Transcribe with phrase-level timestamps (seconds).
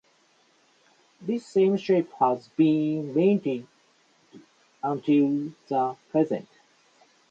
[1.21, 3.67] This same shape has been maintained
[4.81, 6.47] until the present.